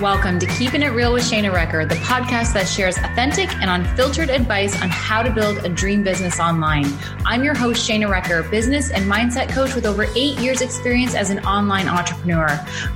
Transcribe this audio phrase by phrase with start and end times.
[0.00, 4.28] Welcome to Keeping It Real with Shana Recker, the podcast that shares authentic and unfiltered
[4.28, 6.84] advice on how to build a dream business online.
[7.24, 11.30] I'm your host, Shana Recker, business and mindset coach with over eight years' experience as
[11.30, 12.46] an online entrepreneur.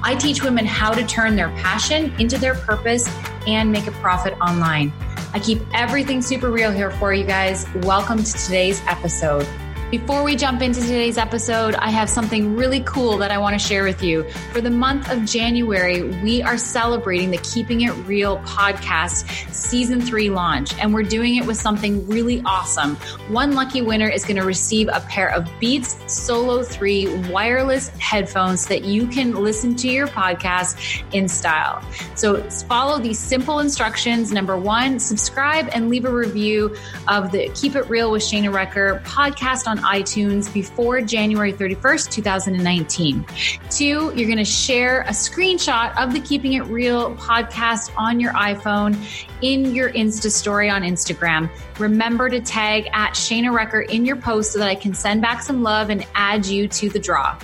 [0.02, 3.08] I teach women how to turn their passion into their purpose
[3.46, 4.92] and make a profit online.
[5.32, 7.64] I keep everything super real here for you guys.
[7.76, 9.48] Welcome to today's episode.
[9.90, 13.58] Before we jump into today's episode, I have something really cool that I want to
[13.58, 14.22] share with you.
[14.52, 20.30] For the month of January, we are celebrating the Keeping It Real podcast season three
[20.30, 22.94] launch, and we're doing it with something really awesome.
[23.30, 28.66] One lucky winner is going to receive a pair of Beats Solo 3 wireless headphones
[28.66, 31.82] that you can listen to your podcast in style.
[32.14, 34.30] So follow these simple instructions.
[34.30, 36.76] Number one, subscribe and leave a review
[37.08, 43.24] of the Keep It Real with Shana Recker podcast on iTunes before January 31st, 2019.
[43.70, 48.32] Two, you're going to share a screenshot of the Keeping It Real podcast on your
[48.32, 48.96] iPhone
[49.42, 51.50] in your Insta story on Instagram.
[51.78, 55.42] Remember to tag at Shana Recker in your post so that I can send back
[55.42, 57.38] some love and add you to the draw.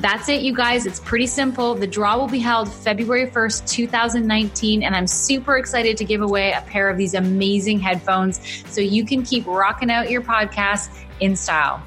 [0.00, 0.86] That's it, you guys.
[0.86, 1.74] It's pretty simple.
[1.74, 6.52] The draw will be held February 1st, 2019, and I'm super excited to give away
[6.52, 11.36] a pair of these amazing headphones so you can keep rocking out your podcast in
[11.36, 11.82] style.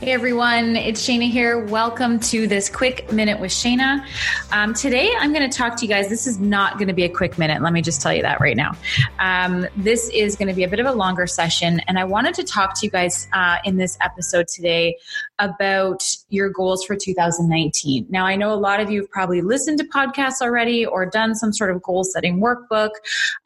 [0.00, 1.64] Hey everyone, it's Shana here.
[1.64, 4.04] Welcome to this quick minute with Shana.
[4.52, 6.08] Um, today I'm going to talk to you guys.
[6.08, 7.62] This is not going to be a quick minute.
[7.62, 8.72] Let me just tell you that right now.
[9.18, 12.34] Um, this is going to be a bit of a longer session, and I wanted
[12.34, 14.98] to talk to you guys uh, in this episode today
[15.38, 16.02] about
[16.34, 18.06] your goals for 2019.
[18.10, 21.34] Now, I know a lot of you have probably listened to podcasts already or done
[21.34, 22.90] some sort of goal setting workbook,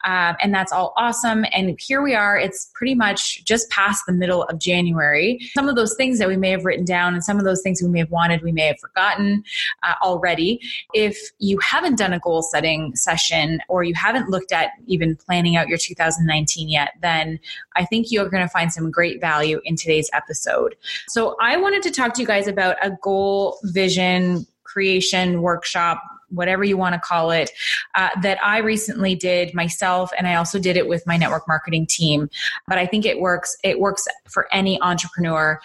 [0.03, 1.45] um, and that's all awesome.
[1.53, 2.37] And here we are.
[2.37, 5.39] It's pretty much just past the middle of January.
[5.53, 7.81] Some of those things that we may have written down and some of those things
[7.81, 9.43] we may have wanted, we may have forgotten
[9.83, 10.59] uh, already.
[10.93, 15.55] If you haven't done a goal setting session or you haven't looked at even planning
[15.55, 17.39] out your 2019 yet, then
[17.79, 20.75] I think you're going to find some great value in today's episode.
[21.07, 26.63] So I wanted to talk to you guys about a goal vision creation workshop whatever
[26.63, 27.51] you want to call it,
[27.95, 31.87] uh, that I recently did myself, and I also did it with my network marketing
[31.87, 32.29] team.
[32.67, 33.57] But I think it works.
[33.63, 35.59] It works for any entrepreneur.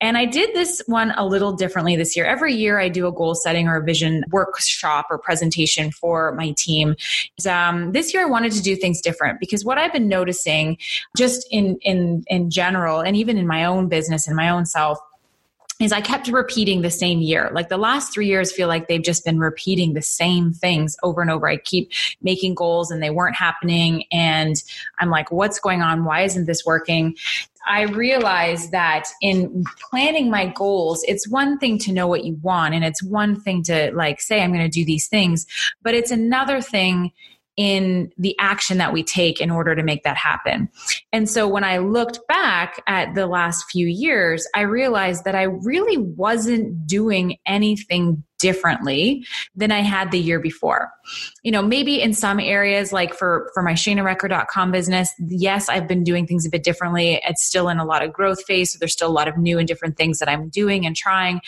[0.00, 2.26] And I did this one a little differently this year.
[2.26, 6.52] Every year, I do a goal setting or a vision workshop or presentation for my
[6.52, 6.96] team.
[7.48, 10.76] Um, this year, I wanted to do things different because what I've been noticing,
[11.16, 14.98] just in in in general, and even in my own business and my own self
[15.78, 17.50] is I kept repeating the same year.
[17.52, 21.20] Like the last three years feel like they've just been repeating the same things over
[21.20, 21.48] and over.
[21.48, 21.90] I keep
[22.22, 24.04] making goals and they weren't happening.
[24.10, 24.62] And
[24.98, 26.04] I'm like, what's going on?
[26.04, 27.14] Why isn't this working?
[27.68, 32.74] I realized that in planning my goals, it's one thing to know what you want
[32.74, 35.46] and it's one thing to like say, I'm going to do these things,
[35.82, 37.12] but it's another thing
[37.56, 40.68] in the action that we take in order to make that happen.
[41.12, 45.44] And so when I looked back at the last few years, I realized that I
[45.44, 49.24] really wasn't doing anything differently
[49.54, 50.90] than I had the year before.
[51.42, 56.04] You know, maybe in some areas, like for, for my ShanaRecker.com business, yes, I've been
[56.04, 57.20] doing things a bit differently.
[57.26, 58.72] It's still in a lot of growth phase.
[58.72, 61.40] So there's still a lot of new and different things that I'm doing and trying.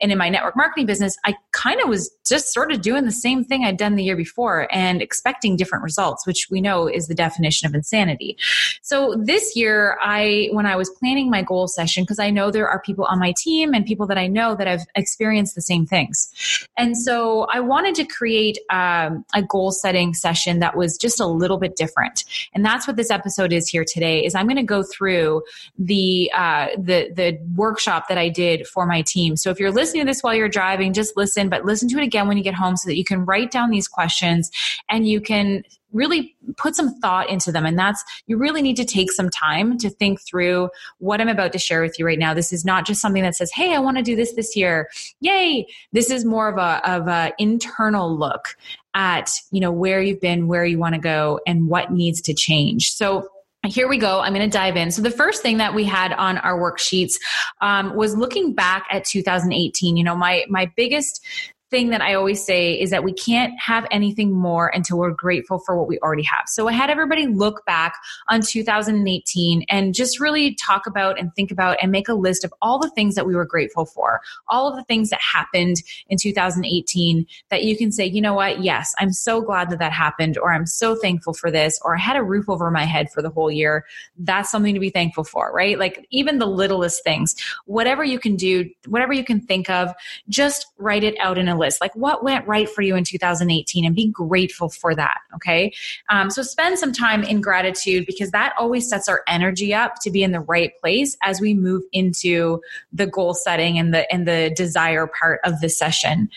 [0.00, 3.12] And in my network marketing business, I kind of was just sort of doing the
[3.12, 7.08] same thing I'd done the year before and expecting different results, which we know is
[7.08, 8.36] the definition of insanity.
[8.82, 12.68] So this year, I, when I was planning my goal session, because I know there
[12.68, 15.86] are people on my team and people that I know that have experienced the same
[15.86, 16.32] things.
[16.76, 18.58] And so I wanted to create
[19.02, 22.24] um, a goal setting session that was just a little bit different.
[22.54, 25.42] And that's what this episode is here today is I'm going to go through
[25.78, 29.36] the, uh, the, the workshop that I did for my team.
[29.36, 32.04] So if you're listening to this while you're driving, just listen, but listen to it
[32.04, 34.50] again when you get home so that you can write down these questions
[34.88, 37.66] and you can really put some thought into them.
[37.66, 41.52] And that's, you really need to take some time to think through what I'm about
[41.52, 42.34] to share with you right now.
[42.34, 44.88] This is not just something that says, Hey, I want to do this this year.
[45.20, 45.66] Yay.
[45.92, 48.56] This is more of a, of a internal look
[48.94, 52.34] at, you know, where you've been, where you want to go and what needs to
[52.34, 52.90] change.
[52.92, 53.28] So,
[53.64, 54.18] here we go.
[54.18, 54.90] I'm going to dive in.
[54.90, 57.12] So the first thing that we had on our worksheets
[57.60, 59.96] um, was looking back at 2018.
[59.96, 61.24] You know, my my biggest
[61.72, 65.58] thing that I always say is that we can't have anything more until we're grateful
[65.58, 66.44] for what we already have.
[66.46, 67.94] So I had everybody look back
[68.28, 72.52] on 2018 and just really talk about and think about and make a list of
[72.60, 75.78] all the things that we were grateful for, all of the things that happened
[76.08, 78.62] in 2018 that you can say, you know what?
[78.62, 82.00] Yes, I'm so glad that that happened, or I'm so thankful for this, or I
[82.00, 83.86] had a roof over my head for the whole year.
[84.18, 85.78] That's something to be thankful for, right?
[85.78, 87.34] Like even the littlest things,
[87.64, 89.94] whatever you can do, whatever you can think of,
[90.28, 91.80] just write it out in a list.
[91.80, 95.18] Like what went right for you in 2018 and be grateful for that.
[95.34, 95.72] Okay.
[96.10, 100.10] Um, so spend some time in gratitude because that always sets our energy up to
[100.10, 102.60] be in the right place as we move into
[102.92, 106.28] the goal setting and the, and the desire part of the session.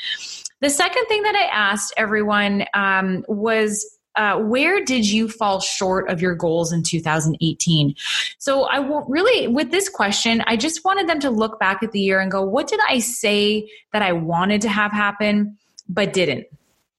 [0.62, 6.10] The second thing that I asked everyone um, was uh, where did you fall short
[6.10, 7.96] of your goals in 2018?
[8.38, 8.78] So I
[9.08, 12.32] really, with this question, I just wanted them to look back at the year and
[12.32, 15.58] go, what did I say that I wanted to have happen,
[15.90, 16.46] but didn't?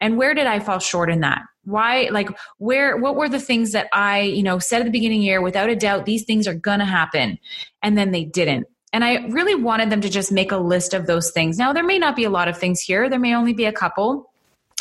[0.01, 1.43] And where did I fall short in that?
[1.65, 2.29] Why, like,
[2.59, 5.27] where, what were the things that I, you know, said at the beginning of the
[5.27, 7.39] year, without a doubt, these things are to happen.
[7.83, 8.67] And then they didn't.
[8.93, 11.59] And I really wanted them to just make a list of those things.
[11.59, 13.73] Now, there may not be a lot of things here, there may only be a
[13.73, 14.31] couple.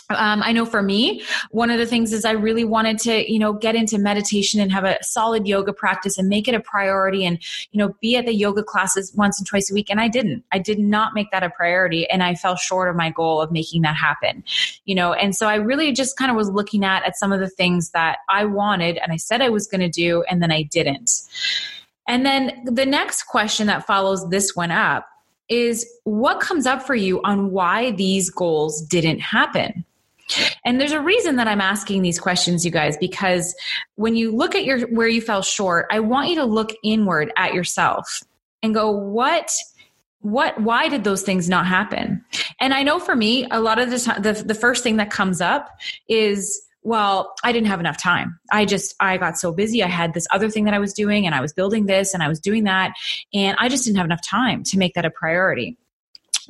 [0.10, 3.40] Um, I know for me, one of the things is I really wanted to, you
[3.40, 7.26] know, get into meditation and have a solid yoga practice and make it a priority
[7.26, 7.40] and,
[7.72, 9.90] you know, be at the yoga classes once and twice a week.
[9.90, 10.44] And I didn't.
[10.52, 12.08] I did not make that a priority.
[12.10, 14.44] And I fell short of my goal of making that happen,
[14.86, 15.14] you know.
[15.14, 17.90] And so I really just kind of was looking at, at some of the things
[17.92, 21.12] that I wanted and I said I was going to do, and then I didn't.
[22.08, 25.08] And then the next question that follows this one up
[25.50, 29.86] is what comes up for you on why these goals didn't happen?
[30.64, 33.56] And there's a reason that I'm asking these questions, you guys, because
[33.96, 37.32] when you look at your where you fell short, I want you to look inward
[37.38, 38.22] at yourself
[38.64, 39.52] and go, what
[40.26, 42.26] what why did those things not happen?
[42.60, 45.12] And i know for me a lot of the time the, the first thing that
[45.12, 45.70] comes up
[46.10, 48.40] is well i didn't have enough time.
[48.52, 49.84] I just i got so busy.
[49.84, 52.24] I had this other thing that i was doing and i was building this and
[52.24, 52.94] i was doing that
[53.36, 55.78] and i just didn't have enough time to make that a priority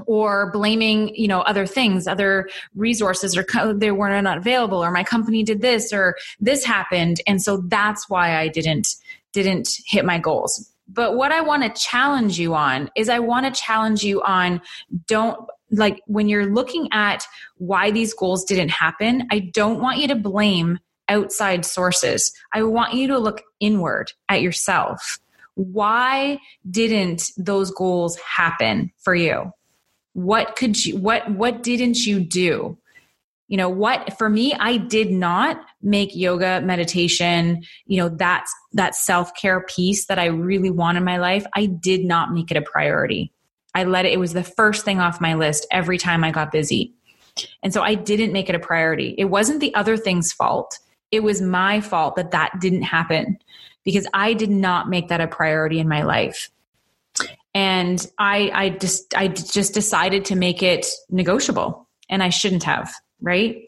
[0.06, 4.92] or blaming you know other things other resources or co- they were not available or
[4.92, 7.22] my company did this or this happened.
[7.28, 8.96] And so that's why i didn't
[9.34, 10.72] didn't hit my goals.
[10.88, 14.62] But what i want to challenge you on is i want to challenge you on
[15.08, 15.40] don't
[15.72, 17.26] like when you're looking at
[17.58, 22.32] why these goals didn't happen i don't want you to blame outside sources.
[22.54, 25.20] I want you to look inward at yourself.
[25.56, 26.40] Why
[26.70, 29.52] didn't those goals happen for you
[30.16, 32.78] what could you what what didn't you do?
[33.50, 38.96] You know what for me i did not make yoga meditation you know that's that
[38.96, 41.46] self-care piece that i really want in my life.
[41.54, 43.34] I did not make it a priority.
[43.76, 46.52] I let it it was the first thing off my list every time i got
[46.52, 46.94] busy.
[47.62, 49.16] And so i didn't make it a priority.
[49.18, 50.80] It wasn't the other thing's fault.
[51.12, 53.38] It was my fault that that didn't happen
[53.84, 56.50] because i did not make that a priority in my life
[57.56, 62.94] and I I just I just decided to make it negotiable and I shouldn't have,
[63.22, 63.68] right?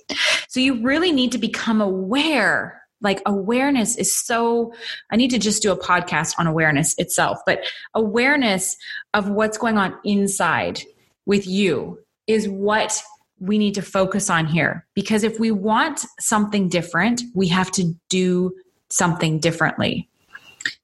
[0.49, 2.83] So you really need to become aware.
[3.01, 4.73] Like awareness is so
[5.11, 7.61] I need to just do a podcast on awareness itself, but
[7.95, 8.75] awareness
[9.13, 10.81] of what's going on inside
[11.25, 13.01] with you is what
[13.39, 17.93] we need to focus on here because if we want something different, we have to
[18.09, 18.51] do
[18.89, 20.09] something differently.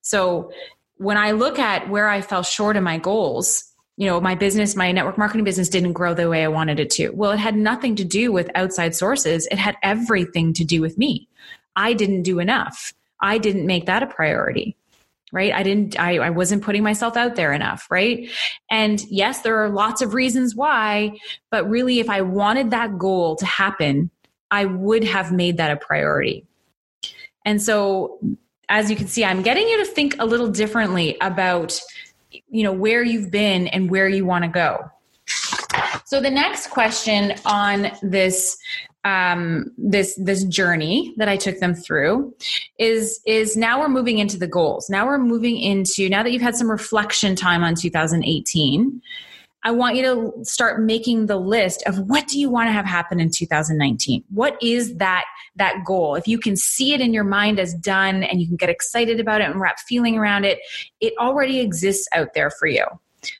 [0.01, 0.51] So
[0.97, 3.63] when I look at where I fell short in my goals,
[3.97, 6.89] you know, my business, my network marketing business didn't grow the way I wanted it
[6.91, 7.09] to.
[7.09, 9.47] Well, it had nothing to do with outside sources.
[9.51, 11.27] It had everything to do with me.
[11.75, 12.93] I didn't do enough.
[13.21, 14.75] I didn't make that a priority.
[15.31, 15.51] Right.
[15.51, 17.87] I didn't, I, I wasn't putting myself out there enough.
[17.89, 18.29] Right.
[18.69, 21.17] And yes, there are lots of reasons why,
[21.49, 24.11] but really, if I wanted that goal to happen,
[24.51, 26.45] I would have made that a priority.
[27.45, 28.19] And so
[28.73, 31.79] as you can see, I'm getting you to think a little differently about,
[32.49, 34.79] you know, where you've been and where you want to go.
[36.05, 38.57] So the next question on this
[39.05, 42.33] um, this this journey that I took them through
[42.79, 44.89] is is now we're moving into the goals.
[44.89, 49.01] Now we're moving into now that you've had some reflection time on 2018.
[49.63, 52.85] I want you to start making the list of what do you want to have
[52.85, 54.23] happen in 2019?
[54.29, 56.15] What is that that goal?
[56.15, 59.19] If you can see it in your mind as done and you can get excited
[59.19, 60.59] about it and wrap feeling around it,
[60.99, 62.85] it already exists out there for you.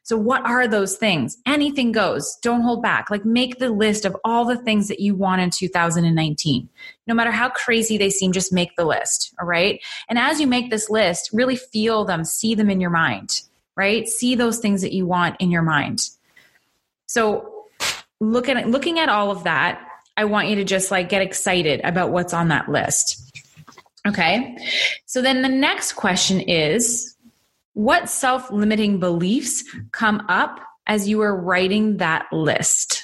[0.03, 1.37] So what are those things?
[1.45, 2.37] Anything goes.
[2.41, 3.09] Don't hold back.
[3.09, 6.69] Like make the list of all the things that you want in 2019.
[7.05, 9.81] No matter how crazy they seem, just make the list, all right?
[10.07, 13.41] And as you make this list, really feel them, see them in your mind
[13.75, 14.07] right?
[14.07, 16.09] See those things that you want in your mind.
[17.07, 17.67] So
[18.19, 21.81] look at looking at all of that, I want you to just like get excited
[21.83, 23.19] about what's on that list.
[24.07, 24.57] Okay.
[25.05, 27.15] So then the next question is
[27.73, 33.01] what self-limiting beliefs come up as you are writing that list?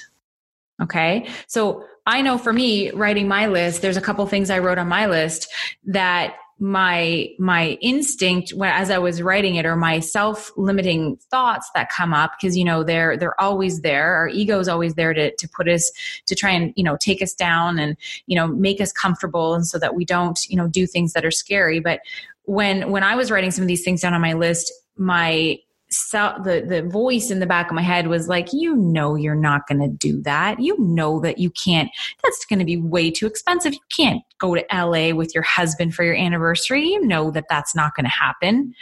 [0.82, 1.28] Okay.
[1.46, 4.88] So I know for me, writing my list, there's a couple things I wrote on
[4.88, 5.48] my list
[5.84, 11.90] that my my instinct when as i was writing it or my self-limiting thoughts that
[11.90, 14.14] come up because you know they're they're always there.
[14.14, 15.90] Our ego is always there to to put us
[16.26, 19.66] to try and you know take us down and you know make us comfortable and
[19.66, 21.80] so that we don't you know do things that are scary.
[21.80, 22.00] But
[22.44, 25.56] when when i was writing some of these things down on my list my
[25.90, 29.34] so the the voice in the back of my head was like you know you're
[29.34, 30.60] not going to do that.
[30.60, 31.90] You know that you can't
[32.22, 33.74] that's going to be way too expensive.
[33.74, 36.86] You can't go to LA with your husband for your anniversary.
[36.88, 38.74] You know that that's not going to happen.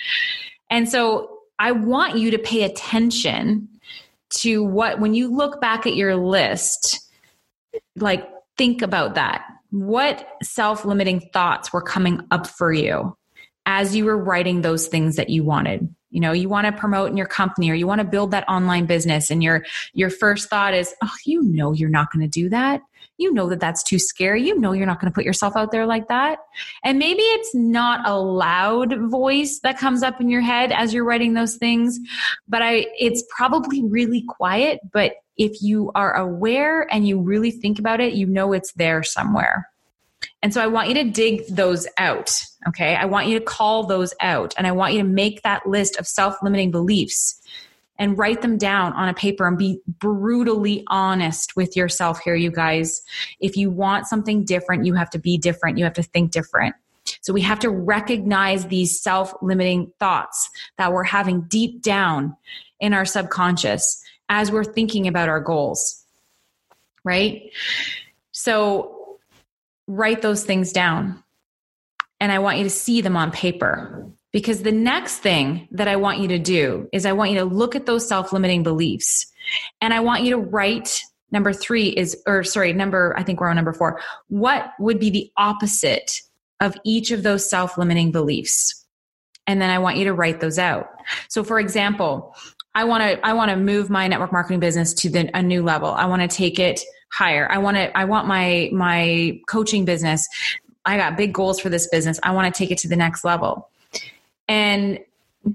[0.71, 3.69] And so i want you to pay attention
[4.31, 7.09] to what when you look back at your list
[7.97, 9.45] like think about that.
[9.71, 13.17] What self-limiting thoughts were coming up for you
[13.67, 17.11] as you were writing those things that you wanted you know you want to promote
[17.11, 20.49] in your company or you want to build that online business and your your first
[20.49, 22.81] thought is oh you know you're not going to do that.
[23.17, 24.47] You know that that's too scary.
[24.47, 26.39] You know you're not going to put yourself out there like that.
[26.85, 31.05] And maybe it's not a loud voice that comes up in your head as you're
[31.05, 31.99] writing those things
[32.49, 37.79] but i it's probably really quiet but if you are aware and you really think
[37.79, 39.69] about it you know it's there somewhere.
[40.43, 42.43] And so I want you to dig those out.
[42.67, 42.97] Okay.
[42.97, 45.97] I want you to call those out and I want you to make that list
[45.97, 47.41] of self limiting beliefs
[47.99, 52.51] and write them down on a paper and be brutally honest with yourself here, you
[52.51, 53.03] guys.
[53.41, 55.79] If you want something different, you have to be different.
[55.79, 56.75] You have to think different.
[57.21, 62.37] So we have to recognize these self limiting thoughts that we're having deep down
[62.81, 66.05] in our subconscious as we're thinking about our goals.
[67.05, 67.51] Right?
[68.33, 69.19] So
[69.87, 71.23] write those things down.
[72.21, 74.07] And I want you to see them on paper.
[74.31, 77.45] Because the next thing that I want you to do is I want you to
[77.45, 79.27] look at those self limiting beliefs.
[79.81, 83.49] And I want you to write number three is, or sorry, number, I think we're
[83.49, 84.01] on number four.
[84.29, 86.23] What would be the opposite
[86.61, 88.85] of each of those self limiting beliefs?
[89.47, 90.89] And then I want you to write those out.
[91.29, 92.35] So, for example,
[92.75, 95.63] I want to I want to move my network marketing business to the, a new
[95.63, 95.91] level.
[95.91, 97.51] I want to take it higher.
[97.51, 100.29] I want to I want my my coaching business.
[100.85, 102.19] I got big goals for this business.
[102.23, 103.69] I want to take it to the next level.
[104.49, 104.99] And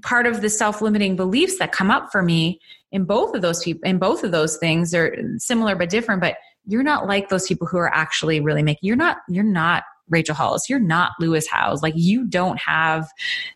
[0.01, 2.59] part of the self-limiting beliefs that come up for me
[2.91, 6.37] in both of those people in both of those things are similar but different, but
[6.65, 10.35] you're not like those people who are actually really making you're not you're not Rachel
[10.35, 10.69] Hollis.
[10.69, 11.81] You're not Lewis Howes.
[11.81, 13.09] Like you don't have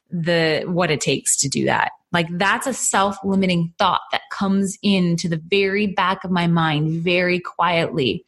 [0.10, 1.92] the what it takes to do that.
[2.12, 7.40] Like that's a self-limiting thought that comes into the very back of my mind very
[7.40, 8.26] quietly.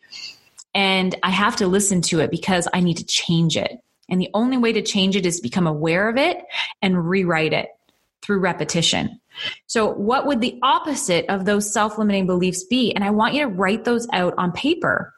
[0.73, 3.79] And I have to listen to it because I need to change it.
[4.09, 6.43] And the only way to change it is become aware of it
[6.81, 7.69] and rewrite it
[8.21, 9.19] through repetition.
[9.67, 12.91] So, what would the opposite of those self limiting beliefs be?
[12.93, 15.13] And I want you to write those out on paper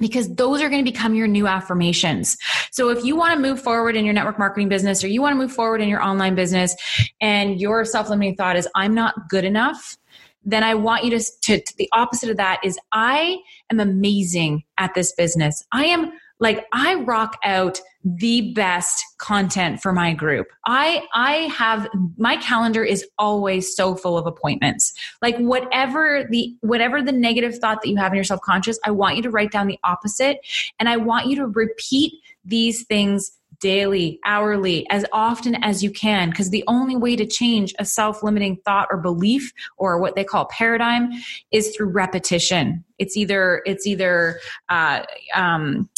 [0.00, 2.36] because those are going to become your new affirmations.
[2.72, 5.34] So if you want to move forward in your network marketing business or you want
[5.34, 6.74] to move forward in your online business
[7.20, 9.96] and your self-limiting thought is I'm not good enough,
[10.44, 13.38] then I want you to, to, to the opposite of that is I
[13.70, 15.64] am amazing at this business.
[15.72, 20.46] I am like I rock out the best content for my group.
[20.66, 24.94] I I have my calendar is always so full of appointments.
[25.20, 29.16] Like whatever the whatever the negative thought that you have in your subconscious, I want
[29.16, 30.38] you to write down the opposite
[30.78, 36.30] and I want you to repeat these things daily, hourly, as often as you can,
[36.30, 40.24] because the only way to change a self limiting thought or belief or what they
[40.24, 41.10] call paradigm
[41.50, 42.84] is through repetition.
[42.98, 45.88] It's either, it's either, uh, um,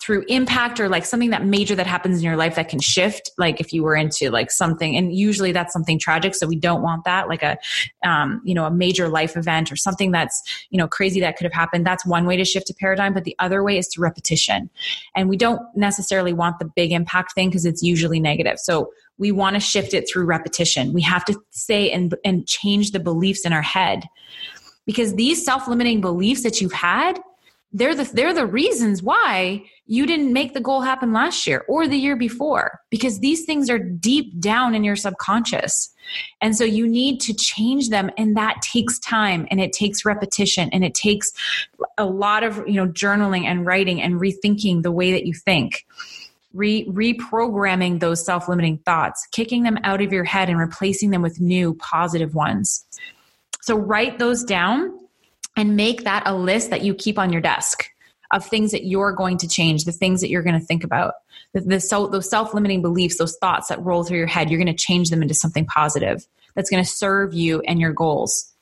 [0.00, 3.30] through impact or like something that major that happens in your life that can shift
[3.38, 6.82] like if you were into like something and usually that's something tragic so we don't
[6.82, 7.56] want that like a
[8.04, 11.44] um, you know a major life event or something that's you know crazy that could
[11.44, 11.86] have happened.
[11.86, 14.68] That's one way to shift a paradigm but the other way is to repetition.
[15.14, 18.58] And we don't necessarily want the big impact thing because it's usually negative.
[18.58, 20.92] So we want to shift it through repetition.
[20.92, 24.04] We have to say and and change the beliefs in our head.
[24.84, 27.20] Because these self-limiting beliefs that you've had
[27.72, 31.86] they're the they're the reasons why you didn't make the goal happen last year or
[31.86, 35.90] the year before because these things are deep down in your subconscious.
[36.40, 40.70] And so you need to change them and that takes time and it takes repetition
[40.72, 41.30] and it takes
[41.98, 45.86] a lot of you know journaling and writing and rethinking the way that you think
[46.54, 51.38] Re- reprogramming those self-limiting thoughts kicking them out of your head and replacing them with
[51.38, 52.86] new positive ones.
[53.60, 54.98] So write those down
[55.58, 57.84] and make that a list that you keep on your desk
[58.30, 61.14] of things that you're going to change, the things that you're going to think about,
[61.52, 64.62] the, the so, those self limiting beliefs, those thoughts that roll through your head, you're
[64.62, 68.52] going to change them into something positive that's going to serve you and your goals.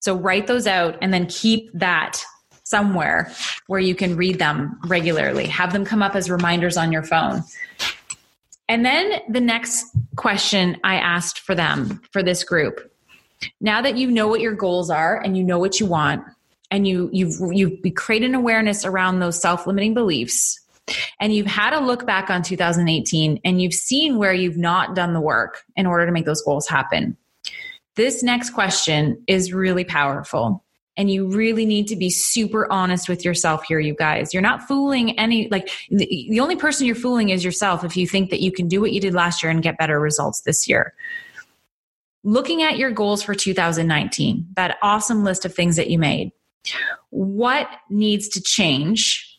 [0.00, 2.22] So write those out and then keep that
[2.64, 3.32] somewhere
[3.66, 5.46] where you can read them regularly.
[5.46, 7.42] Have them come up as reminders on your phone.
[8.68, 12.92] And then the next question I asked for them for this group.
[13.60, 16.24] Now that you know what your goals are and you know what you want
[16.70, 20.60] and you you've you've created an awareness around those self-limiting beliefs
[21.20, 25.12] and you've had a look back on 2018 and you've seen where you've not done
[25.12, 27.16] the work in order to make those goals happen.
[27.96, 30.62] This next question is really powerful.
[30.98, 34.32] And you really need to be super honest with yourself here, you guys.
[34.32, 38.06] You're not fooling any, like, the, the only person you're fooling is yourself if you
[38.06, 40.66] think that you can do what you did last year and get better results this
[40.66, 40.94] year.
[42.26, 46.32] Looking at your goals for 2019, that awesome list of things that you made,
[47.10, 49.32] what needs to change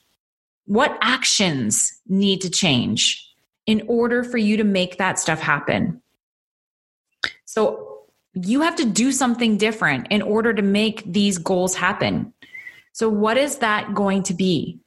[0.67, 3.25] what actions need to change
[3.65, 6.01] in order for you to make that stuff happen?
[7.45, 8.03] So
[8.33, 12.33] you have to do something different in order to make these goals happen.
[12.91, 14.79] So, what is that going to be?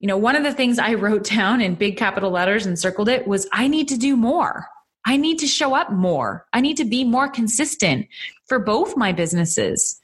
[0.00, 3.08] You know, one of the things I wrote down in big capital letters and circled
[3.08, 4.66] it was I need to do more.
[5.06, 6.46] I need to show up more.
[6.52, 8.08] I need to be more consistent
[8.46, 10.00] for both my businesses.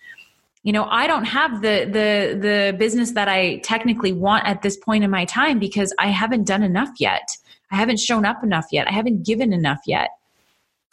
[0.63, 4.77] You know i don't have the the the business that i technically want at this
[4.77, 7.37] point in my time because i haven't done enough yet.
[7.73, 8.87] I haven't shown up enough yet.
[8.87, 10.11] I haven't given enough yet.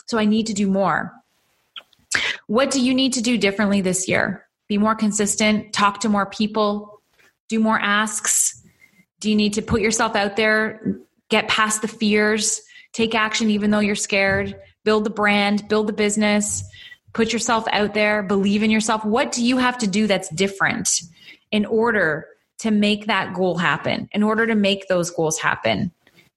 [0.08, 1.14] So i need to do more.
[2.48, 4.48] What do you need to do differently this year?
[4.68, 7.00] Be more consistent talk to more people
[7.50, 8.64] do more asks.
[9.20, 11.00] Do you need to put yourself out there
[11.30, 12.62] get past the fears
[12.94, 16.64] take action even though you're scared build the brand build the business
[17.14, 19.04] put yourself out there, believe in yourself.
[19.04, 21.02] What do you have to do that's different
[21.52, 22.28] in order
[22.60, 25.92] to make that goal happen, in order to make those goals happen?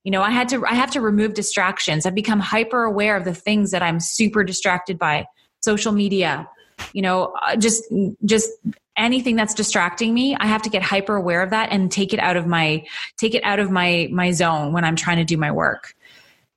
[0.04, 2.06] You know, I had to I have to remove distractions.
[2.06, 5.26] I've become hyper aware of the things that I'm super distracted by.
[5.60, 6.48] Social media,
[6.92, 7.84] you know, uh, just
[8.24, 8.50] just
[8.96, 12.18] anything that's distracting me, I have to get hyper aware of that and take it
[12.18, 12.84] out of my
[13.16, 15.94] take it out of my my zone when I'm trying to do my work.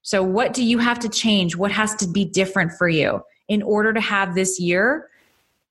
[0.06, 1.56] So what do you have to change?
[1.56, 3.22] What has to be different for you?
[3.48, 5.10] in order to have this year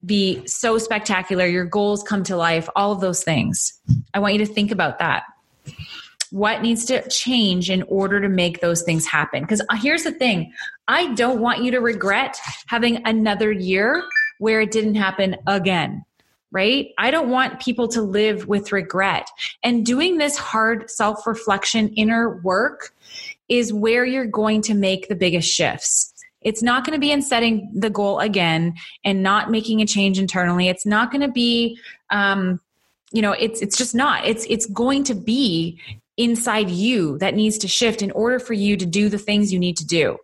[0.05, 3.81] be so spectacular, your goals come to life, all of those things.
[4.13, 5.25] I want you to think about that.
[6.31, 9.43] What needs to change in order to make those things happen?
[9.43, 10.53] Because uh, here's the thing
[10.89, 14.03] I don't want you to regret having another year
[14.39, 16.05] where it didn't happen again
[16.55, 16.91] right?
[16.99, 19.29] I don't want people to live with regret.
[19.65, 22.95] And doing this hard self reflection inner work
[23.49, 26.13] is where you're going to make the biggest shifts.
[26.43, 30.19] It's not going to be in setting the goal again and not making a change
[30.19, 30.69] internally.
[30.69, 31.79] It's not going to be,
[32.11, 32.61] um,
[33.13, 34.27] you know, it's it's just not.
[34.27, 35.81] It's it's going to be
[36.17, 39.59] inside you that needs to shift in order for you to do the things you
[39.59, 40.19] need to do.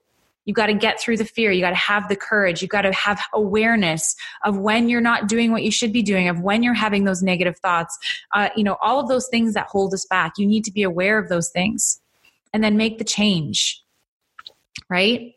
[0.45, 1.53] You got to get through the fear.
[1.53, 2.61] You got to have the courage.
[2.61, 6.29] You got to have awareness of when you're not doing what you should be doing,
[6.29, 7.97] of when you're having those negative thoughts.
[8.35, 10.33] Uh, you know, all of those things that hold us back.
[10.39, 12.01] You need to be aware of those things
[12.53, 13.85] and then make the change
[14.91, 15.35] right?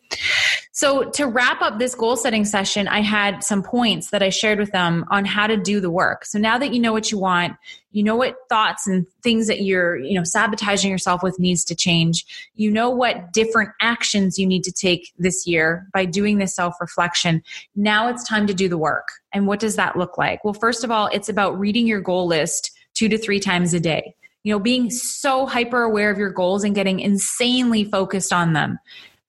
[0.71, 4.57] So, to wrap up this goal setting session, I had some points that I shared
[4.57, 6.25] with them on how to do the work.
[6.25, 7.53] So, now that you know what you want,
[7.91, 11.75] you know what thoughts and things that you're, you know, sabotaging yourself with needs to
[11.75, 16.55] change, you know what different actions you need to take this year by doing this
[16.55, 17.43] self reflection.
[17.75, 19.07] Now it's time to do the work.
[19.31, 20.43] And what does that look like?
[20.43, 23.79] Well, first of all, it's about reading your goal list two to three times a
[23.79, 24.15] day.
[24.43, 28.77] You know, being so hyper aware of your goals and getting insanely focused on them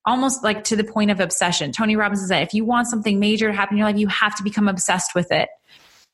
[0.07, 1.73] almost like to the point of obsession.
[1.73, 4.35] Tony Robbins said, if you want something major to happen in your life, you have
[4.37, 5.49] to become obsessed with it.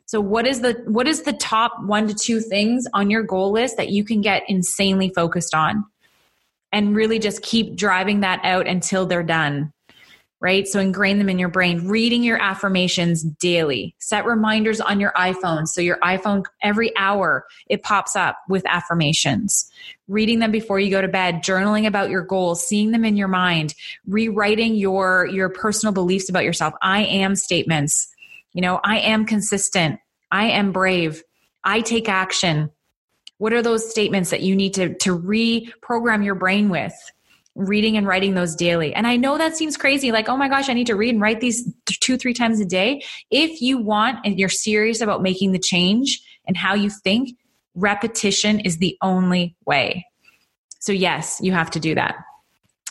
[0.07, 3.53] So what is the what is the top one to two things on your goal
[3.53, 5.85] list that you can get insanely focused on?
[6.73, 9.73] And really just keep driving that out until they're done
[10.41, 10.67] right?
[10.67, 11.87] So ingrain them in your brain.
[11.87, 13.95] Reading your affirmations daily.
[13.99, 15.69] Set reminders on your iPhone.
[15.69, 19.71] So your iPhone, every hour, it pops up with affirmations.
[20.09, 23.29] Reading them before you go to bed, journaling about your goals, seeing them in your
[23.29, 23.75] mind,
[24.07, 26.73] rewriting your, your personal beliefs about yourself.
[26.81, 28.09] I am statements.
[28.53, 30.01] You know, I am consistent.
[30.33, 31.23] I am brave.
[31.63, 32.71] I take action.
[33.37, 36.95] What are those statements that you need to, to reprogram your brain with?
[37.55, 38.95] Reading and writing those daily.
[38.95, 41.21] And I know that seems crazy like, oh my gosh, I need to read and
[41.21, 41.69] write these
[42.01, 43.03] two, three times a day.
[43.31, 47.37] If you want and you're serious about making the change and how you think,
[47.75, 50.07] repetition is the only way.
[50.79, 52.17] So, yes, you have to do that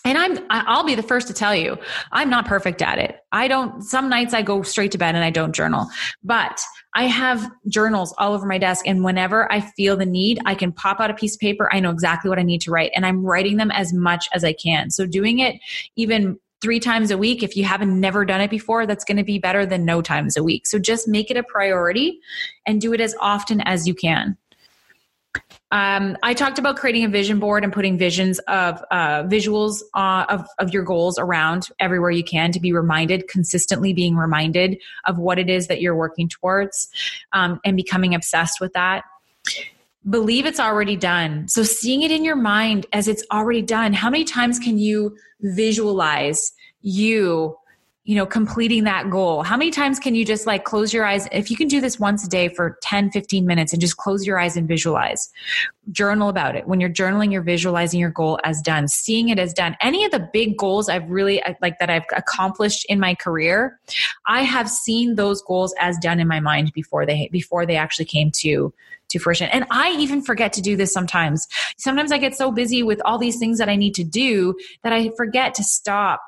[0.10, 1.78] and i'm i'll be the first to tell you
[2.12, 5.24] i'm not perfect at it i don't some nights i go straight to bed and
[5.24, 5.88] i don't journal
[6.24, 6.60] but
[6.96, 10.72] i have journals all over my desk and whenever i feel the need i can
[10.72, 13.06] pop out a piece of paper i know exactly what i need to write and
[13.06, 15.56] i'm writing them as much as i can so doing it
[15.96, 17.42] even three times a week.
[17.42, 20.36] If you haven't never done it before, that's going to be better than no times
[20.36, 20.68] a week.
[20.68, 22.20] So just make it a priority
[22.66, 24.38] and do it as often as you can.
[25.72, 30.26] Um, I talked about creating a vision board and putting visions of uh, visuals uh,
[30.28, 35.20] of, of your goals around everywhere you can to be reminded, consistently being reminded of
[35.20, 36.90] what it is that you're working towards
[37.34, 39.04] um, and becoming obsessed with that.
[40.10, 41.48] Believe it's already done.
[41.48, 45.16] So, seeing it in your mind as it's already done, how many times can you
[45.42, 46.52] visualize
[46.82, 47.56] you
[48.10, 49.44] you know completing that goal.
[49.44, 51.28] How many times can you just like close your eyes?
[51.32, 54.26] If you can do this once a day for 10 15 minutes and just close
[54.26, 55.30] your eyes and visualize.
[55.92, 56.68] Journal about it.
[56.68, 59.78] When you're journaling you're visualizing your goal as done seeing it as done.
[59.80, 63.80] Any of the big goals i've really uh, like that i've accomplished in my career
[64.26, 68.06] i have seen those goals as done in my mind before they before they actually
[68.06, 68.74] came to
[69.10, 69.50] to fruition.
[69.50, 71.48] And i even forget to do this sometimes.
[71.78, 74.94] Sometimes i get so busy with all these things that i need to do that
[74.94, 76.22] i forget to stop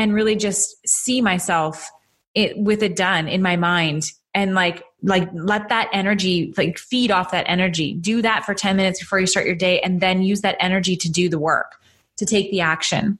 [0.00, 1.90] and really just see myself
[2.34, 7.10] it with it done in my mind and like like let that energy like feed
[7.10, 7.92] off that energy.
[7.94, 10.96] Do that for 10 minutes before you start your day and then use that energy
[10.96, 11.76] to do the work
[12.16, 13.18] to take the action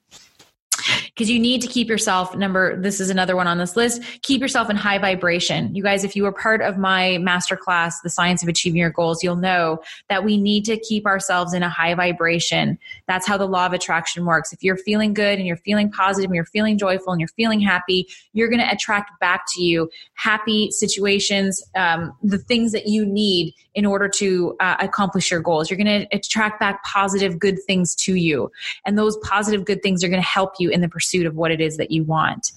[1.21, 4.41] because you need to keep yourself number this is another one on this list keep
[4.41, 5.75] yourself in high vibration.
[5.75, 9.23] You guys if you were part of my masterclass the science of achieving your goals
[9.23, 12.79] you'll know that we need to keep ourselves in a high vibration.
[13.07, 14.51] That's how the law of attraction works.
[14.55, 17.61] If you're feeling good and you're feeling positive and you're feeling joyful and you're feeling
[17.61, 23.05] happy you're going to attract back to you happy situations um, the things that you
[23.05, 25.71] need in order to uh, accomplish your goals.
[25.71, 28.51] You're going to attract back positive good things to you.
[28.85, 31.51] And those positive good things are going to help you in the pursuit of what
[31.51, 32.53] it is that you want.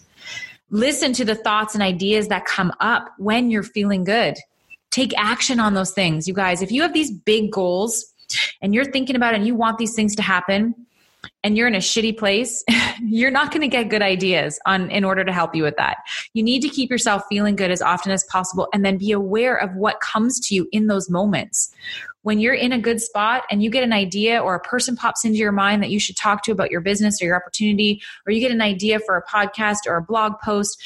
[0.69, 4.37] Listen to the thoughts and ideas that come up when you're feeling good.
[4.89, 6.27] Take action on those things.
[6.27, 8.13] You guys, if you have these big goals
[8.61, 10.73] and you're thinking about it and you want these things to happen,
[11.43, 12.63] and you're in a shitty place,
[13.01, 15.97] you're not going to get good ideas on in order to help you with that.
[16.33, 19.55] You need to keep yourself feeling good as often as possible and then be aware
[19.55, 21.73] of what comes to you in those moments
[22.23, 25.23] when you're in a good spot and you get an idea or a person pops
[25.23, 28.31] into your mind that you should talk to about your business or your opportunity, or
[28.31, 30.81] you get an idea for a podcast or a blog post,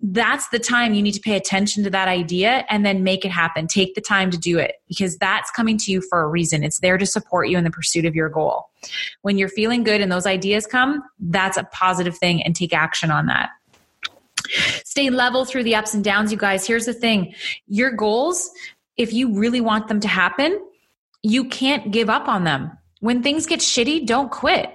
[0.00, 3.30] that's the time you need to pay attention to that idea and then make it
[3.30, 3.66] happen.
[3.66, 6.62] Take the time to do it because that's coming to you for a reason.
[6.62, 8.68] It's there to support you in the pursuit of your goal.
[9.22, 13.10] When you're feeling good and those ideas come, that's a positive thing and take action
[13.10, 13.50] on that.
[14.84, 16.66] Stay level through the ups and downs, you guys.
[16.66, 17.34] Here's the thing
[17.66, 18.50] your goals,
[18.96, 20.60] if you really want them to happen,
[21.22, 22.70] you can't give up on them.
[23.00, 24.70] When things get shitty, don't quit.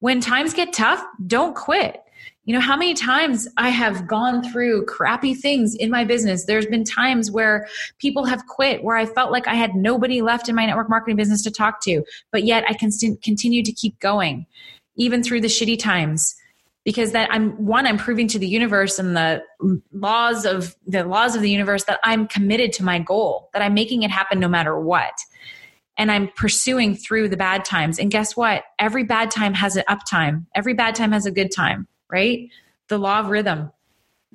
[0.00, 2.00] When times get tough, don't quit.
[2.48, 6.46] You know, how many times I have gone through crappy things in my business.
[6.46, 10.48] There's been times where people have quit, where I felt like I had nobody left
[10.48, 12.90] in my network marketing business to talk to, but yet I can
[13.22, 14.46] continue to keep going,
[14.96, 16.34] even through the shitty times
[16.86, 19.42] because that I'm one I'm proving to the universe and the
[19.92, 23.74] laws of the laws of the universe that I'm committed to my goal that I'm
[23.74, 25.12] making it happen no matter what
[25.98, 27.98] and I'm pursuing through the bad times.
[27.98, 28.62] And guess what?
[28.78, 30.46] Every bad time has an up time.
[30.54, 32.48] Every bad time has a good time, right?
[32.88, 33.72] The law of rhythm.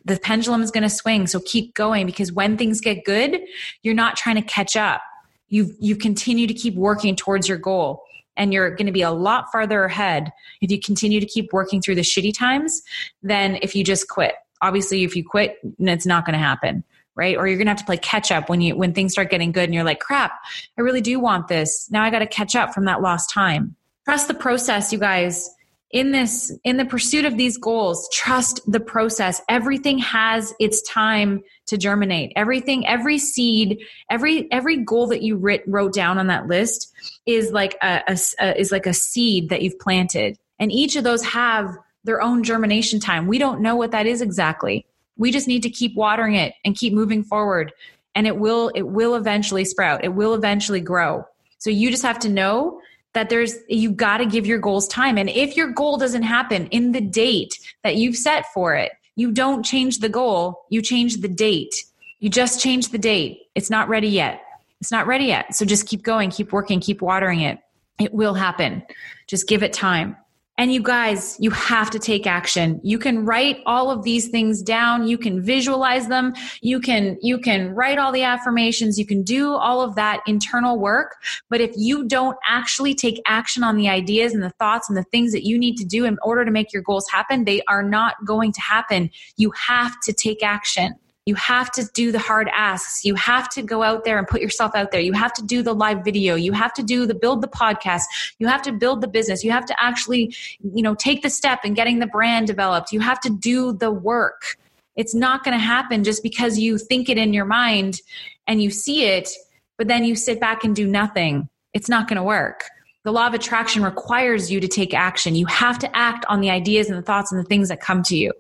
[0.06, 1.28] The pendulum is going to swing.
[1.28, 3.40] So keep going because when things get good,
[3.84, 5.02] you're not trying to catch up.
[5.48, 8.04] You you continue to keep working towards your goal
[8.36, 10.32] and you're going to be a lot farther ahead
[10.62, 12.82] if you continue to keep working through the shitty times
[13.22, 14.36] than if you just quit.
[14.62, 16.84] Obviously, if you quit, it's not going to happen
[17.16, 19.30] right or you're going to have to play catch up when you when things start
[19.30, 20.40] getting good and you're like crap
[20.78, 23.76] i really do want this now i got to catch up from that lost time
[24.06, 25.50] trust the process you guys
[25.93, 29.41] in this in the pursuit of these goals trust the process.
[29.47, 32.34] Everything has its time to germinate.
[32.36, 33.79] Everything every seed
[34.10, 36.91] every every goal that you writ, wrote down on that list
[37.27, 40.38] is like a, a, a is like a seed that you've planted.
[40.60, 43.27] And each of those have their own germination time.
[43.27, 44.86] We don't know what that is exactly.
[45.15, 47.71] We just need to keep watering it and keep moving forward.
[48.15, 50.03] And it will it will eventually sprout.
[50.03, 51.23] It will eventually grow.
[51.60, 52.82] So you just have to know
[53.13, 56.67] that there's you got to give your goals time and if your goal doesn't happen
[56.67, 61.17] in the date that you've set for it, you don't change the goal, you change
[61.17, 61.76] the date.
[62.19, 63.41] You just change the date.
[63.54, 64.41] It's not ready yet.
[64.80, 65.56] It's not ready yet.
[65.56, 67.60] So just keep going, keep working, keep watering it.
[67.99, 68.84] It will happen.
[69.28, 70.17] Just give it time.
[70.60, 72.80] And you guys, you have to take action.
[72.84, 75.08] You can write all of these things down.
[75.08, 76.34] You can visualize them.
[76.62, 79.00] You can, you can write all the affirmations.
[79.00, 81.16] You can do all of that internal work.
[81.50, 85.04] But if you don't actually take action on the ideas and the thoughts and the
[85.06, 87.84] things that you need to do in order to make your goals happen, they are
[87.84, 89.10] not going to happen.
[89.38, 90.94] You have to take action.
[91.26, 93.06] You have to do the hard asks.
[93.06, 95.00] You have to go out there and put yourself out there.
[95.00, 96.36] You have to do the live video.
[96.36, 98.04] You have to do the build the podcast.
[98.40, 99.44] You have to build the business.
[99.44, 100.36] You have to actually,
[100.74, 102.92] you know, take the step in getting the brand developed.
[102.92, 104.58] You have to do the work.
[104.98, 108.02] It's not going to happen just because you think it in your mind
[108.46, 109.30] and you see it,
[109.78, 111.48] but then you sit back and do nothing.
[111.74, 112.66] It's not going to work.
[113.06, 115.36] The law of attraction requires you to take action.
[115.36, 118.04] You have to act on the ideas and the thoughts and the things that come
[118.04, 118.34] to you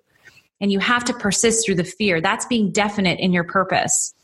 [0.63, 2.21] and you have to persist through the fear.
[2.21, 4.15] That's being definite in your purpose.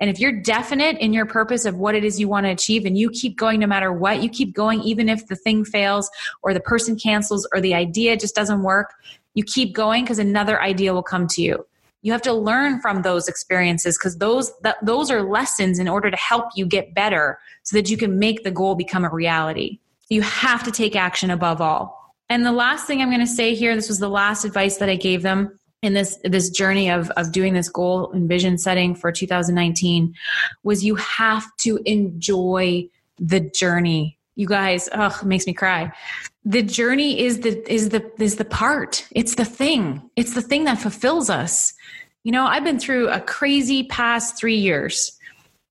[0.00, 2.86] And if you're definite in your purpose of what it is you want to achieve
[2.86, 6.10] and you keep going no matter what, you keep going even if the thing fails
[6.42, 8.94] or the person cancels or the idea just doesn't work,
[9.34, 11.66] you keep going because another idea will come to you.
[12.00, 14.50] You have to learn from those experiences because those
[14.82, 18.44] those are lessons in order to help you get better so that you can make
[18.44, 19.78] the goal become a reality.
[20.08, 22.14] You have to take action above all.
[22.30, 24.88] And the last thing I'm going to say here, this was the last advice that
[24.88, 28.94] I gave them in this this journey of of doing this goal and vision setting
[28.94, 30.14] for 2019
[30.62, 34.18] was you have to enjoy the journey.
[34.34, 35.92] You guys ugh makes me cry.
[36.44, 39.06] The journey is the is the is the part.
[39.12, 40.02] It's the thing.
[40.16, 41.74] It's the thing that fulfills us.
[42.24, 45.12] You know i've been through a crazy past 3 years.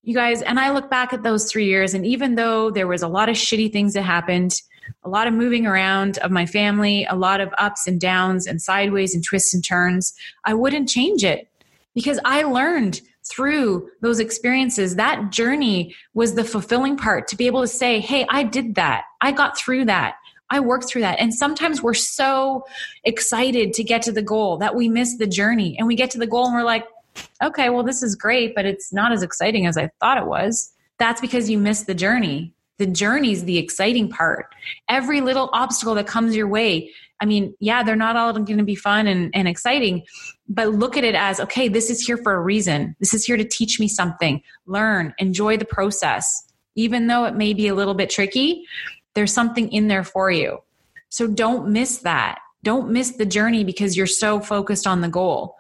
[0.04, 3.02] You guys and i look back at those 3 years and even though there was
[3.02, 4.62] a lot of shitty things that happened
[5.04, 8.62] a lot of moving around of my family, a lot of ups and downs and
[8.62, 11.48] sideways and twists and turns, I wouldn't change it
[11.93, 14.95] because I learned through those experiences.
[14.95, 19.06] That journey was the fulfilling part to be able to say, Hey, I did that.
[19.21, 20.15] I got through that.
[20.52, 21.19] I worked through that.
[21.19, 22.65] And sometimes we're so
[23.04, 26.19] excited to get to the goal that we miss the journey and we get to
[26.19, 26.86] the goal and we're like,
[27.43, 30.71] okay, well, this is great, but it's not as exciting as I thought it was.
[31.00, 32.54] That's because you missed the journey.
[32.78, 34.54] The journey is the exciting part.
[34.90, 38.64] Every little obstacle that comes your way, I mean, yeah, they're not all going to
[38.64, 40.04] be fun and, and exciting,
[40.50, 42.96] but look at it as okay, this is here for a reason.
[43.00, 46.44] This is here to teach me something, learn, enjoy the process.
[46.76, 48.66] Even though it may be a little bit tricky,
[49.14, 50.60] there's something in there for you.
[51.08, 52.40] So don't miss that.
[52.64, 55.56] Don't miss the journey because you're so focused on the goal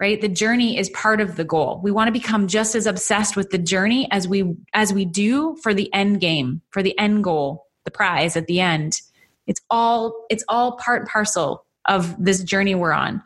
[0.00, 0.20] right?
[0.20, 1.80] The journey is part of the goal.
[1.82, 5.56] We want to become just as obsessed with the journey as we as we do
[5.62, 9.00] for the end game for the end goal the prize at the end.
[9.46, 13.22] It's all it's all part and parcel of this journey we're on.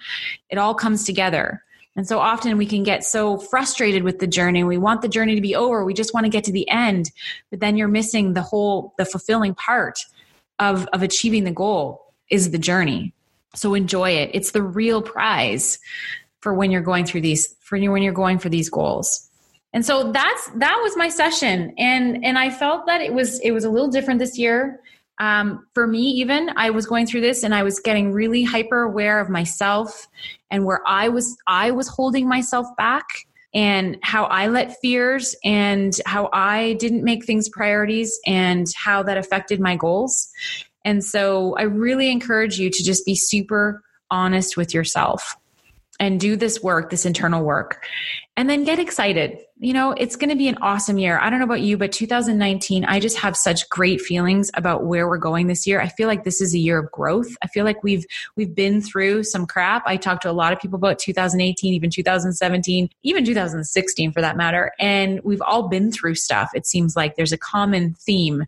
[0.50, 1.62] It all comes together.
[1.94, 4.64] And so often we can get so frustrated with the journey.
[4.64, 5.84] We want the journey to be over.
[5.84, 7.10] We just want to get to the end.
[7.50, 9.98] But then you're missing the whole the fulfilling part
[10.58, 13.12] of of achieving the goal is the journey.
[13.54, 14.30] So enjoy it.
[14.32, 15.78] It's the real prize
[16.42, 19.30] for when you're going through these for when you're going for these goals.
[19.72, 21.72] And so that's that was my session.
[21.78, 24.80] And and i felt that it was it was a little different this year.
[25.18, 28.82] Um, for me even i was going through this and i was getting really hyper
[28.82, 30.08] aware of myself
[30.50, 33.04] and where i was i was holding myself back
[33.54, 39.18] and how i let fears and how i didn't make things priorities and how that
[39.18, 40.28] affected my goals.
[40.84, 45.36] And so i really encourage you to just be super honest with yourself
[46.02, 47.86] and do this work, this internal work,
[48.36, 49.38] and then get excited.
[49.60, 51.16] You know, it's going to be an awesome year.
[51.20, 55.08] I don't know about you, but 2019, I just have such great feelings about where
[55.08, 55.80] we're going this year.
[55.80, 57.36] I feel like this is a year of growth.
[57.40, 59.84] I feel like we've we've been through some crap.
[59.86, 64.36] I talked to a lot of people about 2018, even 2017, even 2016 for that
[64.36, 66.50] matter, and we've all been through stuff.
[66.52, 68.44] It seems like there's a common theme.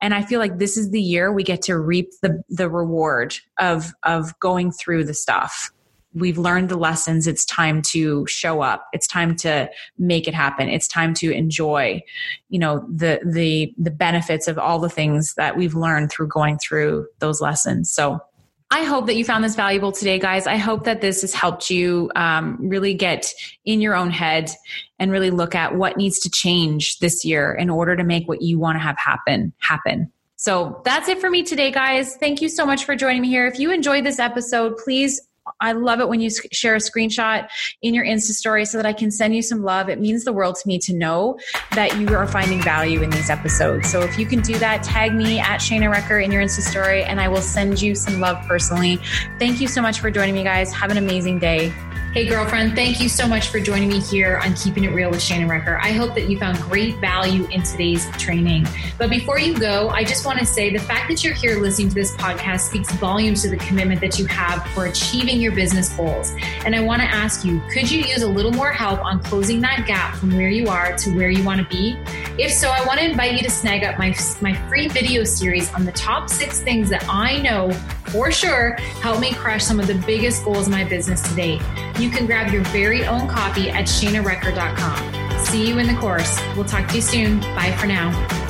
[0.00, 3.36] And I feel like this is the year we get to reap the the reward
[3.60, 5.70] of of going through the stuff
[6.14, 9.68] we've learned the lessons it's time to show up it's time to
[9.98, 12.00] make it happen it's time to enjoy
[12.48, 16.58] you know the the the benefits of all the things that we've learned through going
[16.58, 18.20] through those lessons so
[18.70, 20.46] I hope that you found this valuable today, guys.
[20.46, 23.32] I hope that this has helped you um, really get
[23.64, 24.50] in your own head
[24.98, 28.42] and really look at what needs to change this year in order to make what
[28.42, 30.12] you want to have happen happen.
[30.36, 32.16] So that's it for me today, guys.
[32.16, 33.46] Thank you so much for joining me here.
[33.46, 35.20] If you enjoyed this episode, please
[35.60, 37.48] I love it when you share a screenshot
[37.82, 39.88] in your Insta story so that I can send you some love.
[39.88, 41.38] It means the world to me to know
[41.72, 43.90] that you are finding value in these episodes.
[43.90, 47.04] So if you can do that, tag me at Shana Recker in your Insta story
[47.04, 48.98] and I will send you some love personally.
[49.38, 50.72] Thank you so much for joining me, guys.
[50.72, 51.72] Have an amazing day.
[52.14, 55.20] Hey, girlfriend, thank you so much for joining me here on Keeping It Real with
[55.20, 55.78] Shana Recker.
[55.82, 58.66] I hope that you found great value in today's training.
[58.96, 61.90] But before you go, I just want to say the fact that you're here listening
[61.90, 65.90] to this podcast speaks volumes to the commitment that you have for achieving your business
[65.90, 66.32] goals.
[66.64, 69.60] And I want to ask you could you use a little more help on closing
[69.60, 71.98] that gap from where you are to where you want to be?
[72.42, 75.70] If so, I want to invite you to snag up my, my free video series
[75.74, 77.70] on the top six things that I know
[78.08, 81.60] for sure help me crush some of the biggest goals in my business today.
[81.98, 85.38] You can grab your very own copy at shanarecker.com.
[85.44, 86.38] See you in the course.
[86.54, 87.40] We'll talk to you soon.
[87.40, 88.47] Bye for now.